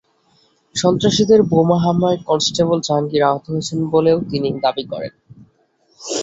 [0.75, 5.13] সন্ত্রাসীদের বোমা হামলায় কনস্টেবল জাহাঙ্গীর আহত হয়েছেন বলেও তিনি দাবি করেন।